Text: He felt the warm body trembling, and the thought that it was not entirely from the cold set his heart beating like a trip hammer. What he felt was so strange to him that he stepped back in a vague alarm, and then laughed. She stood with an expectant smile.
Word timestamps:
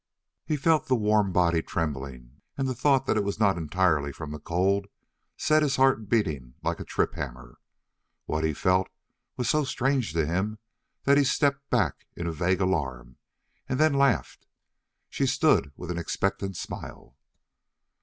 He 0.47 0.57
felt 0.57 0.87
the 0.87 0.95
warm 0.95 1.31
body 1.31 1.61
trembling, 1.61 2.41
and 2.57 2.67
the 2.67 2.73
thought 2.73 3.05
that 3.05 3.17
it 3.17 3.23
was 3.23 3.39
not 3.39 3.55
entirely 3.55 4.11
from 4.11 4.31
the 4.31 4.39
cold 4.39 4.87
set 5.37 5.61
his 5.61 5.75
heart 5.75 6.09
beating 6.09 6.55
like 6.63 6.79
a 6.79 6.83
trip 6.83 7.13
hammer. 7.13 7.59
What 8.25 8.43
he 8.43 8.51
felt 8.55 8.89
was 9.37 9.47
so 9.47 9.63
strange 9.63 10.13
to 10.13 10.25
him 10.25 10.57
that 11.03 11.19
he 11.19 11.23
stepped 11.23 11.69
back 11.69 12.07
in 12.15 12.25
a 12.25 12.31
vague 12.31 12.61
alarm, 12.61 13.17
and 13.69 13.79
then 13.79 13.93
laughed. 13.93 14.47
She 15.07 15.27
stood 15.27 15.71
with 15.77 15.91
an 15.91 15.99
expectant 15.99 16.57
smile. 16.57 17.15